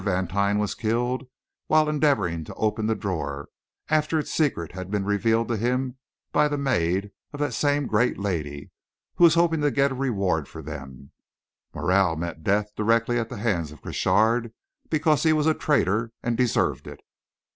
[0.03, 1.27] Vantine was killed
[1.67, 3.49] while endeavouring to open the drawer
[3.87, 5.99] after its secret had been revealed to him
[6.31, 8.71] by the maid of that same great lady,
[9.17, 11.11] who was hoping to get a reward for them;
[11.75, 14.51] Morel met death directly at the hands of Crochard
[14.89, 17.01] because he was a traitor and deserved it."